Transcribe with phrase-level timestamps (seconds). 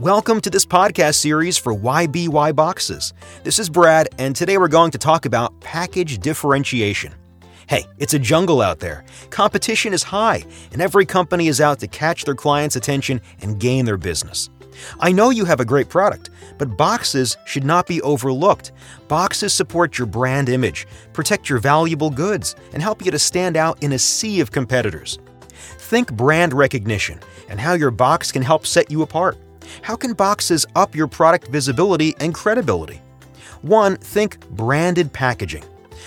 [0.00, 3.12] Welcome to this podcast series for YBY Boxes.
[3.44, 7.14] This is Brad, and today we're going to talk about package differentiation.
[7.68, 9.04] Hey, it's a jungle out there.
[9.28, 10.42] Competition is high,
[10.72, 14.48] and every company is out to catch their clients' attention and gain their business.
[15.00, 18.72] I know you have a great product, but boxes should not be overlooked.
[19.06, 23.82] Boxes support your brand image, protect your valuable goods, and help you to stand out
[23.82, 25.18] in a sea of competitors.
[25.50, 27.20] Think brand recognition
[27.50, 29.36] and how your box can help set you apart.
[29.82, 33.00] How can boxes up your product visibility and credibility?
[33.62, 33.96] 1.
[33.98, 35.64] Think branded packaging.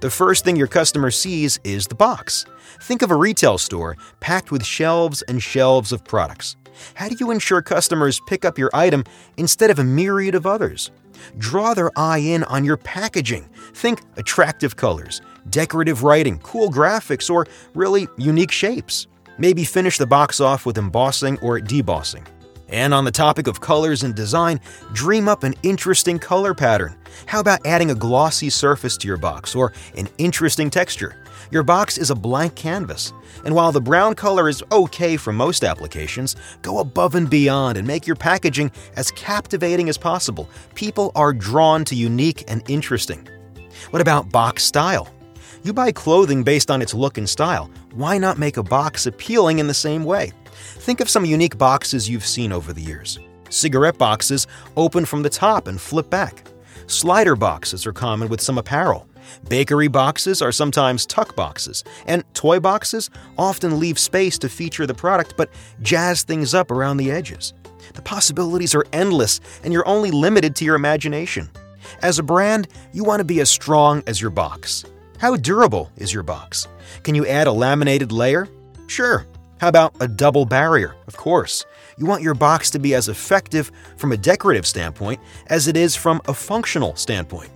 [0.00, 2.46] The first thing your customer sees is the box.
[2.82, 6.56] Think of a retail store packed with shelves and shelves of products.
[6.94, 9.04] How do you ensure customers pick up your item
[9.36, 10.90] instead of a myriad of others?
[11.38, 13.48] Draw their eye in on your packaging.
[13.74, 19.06] Think attractive colors, decorative writing, cool graphics, or really unique shapes.
[19.38, 22.26] Maybe finish the box off with embossing or debossing.
[22.74, 24.58] And on the topic of colors and design,
[24.92, 26.96] dream up an interesting color pattern.
[27.26, 31.14] How about adding a glossy surface to your box or an interesting texture?
[31.52, 33.12] Your box is a blank canvas,
[33.44, 37.86] and while the brown color is okay for most applications, go above and beyond and
[37.86, 40.50] make your packaging as captivating as possible.
[40.74, 43.28] People are drawn to unique and interesting.
[43.90, 45.14] What about box style?
[45.62, 47.70] You buy clothing based on its look and style.
[47.92, 50.32] Why not make a box appealing in the same way?
[50.84, 53.18] Think of some unique boxes you've seen over the years.
[53.48, 54.46] Cigarette boxes
[54.76, 56.46] open from the top and flip back.
[56.88, 59.08] Slider boxes are common with some apparel.
[59.48, 64.92] Bakery boxes are sometimes tuck boxes, and toy boxes often leave space to feature the
[64.92, 65.48] product but
[65.80, 67.54] jazz things up around the edges.
[67.94, 71.48] The possibilities are endless, and you're only limited to your imagination.
[72.02, 74.84] As a brand, you want to be as strong as your box.
[75.16, 76.68] How durable is your box?
[77.04, 78.48] Can you add a laminated layer?
[78.86, 79.26] Sure.
[79.60, 80.96] How about a double barrier?
[81.06, 81.64] Of course.
[81.96, 85.94] You want your box to be as effective from a decorative standpoint as it is
[85.94, 87.50] from a functional standpoint.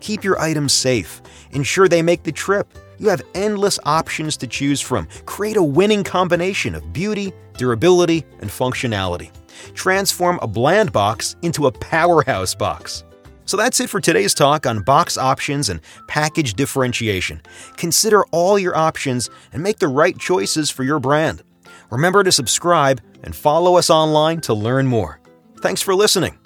[0.00, 1.22] Keep your items safe.
[1.52, 2.66] Ensure they make the trip.
[2.98, 5.08] You have endless options to choose from.
[5.26, 9.30] Create a winning combination of beauty, durability, and functionality.
[9.74, 13.04] Transform a bland box into a powerhouse box.
[13.46, 17.42] So that's it for today's talk on box options and package differentiation.
[17.76, 21.42] Consider all your options and make the right choices for your brand.
[21.90, 25.20] Remember to subscribe and follow us online to learn more.
[25.60, 26.38] Thanks for listening.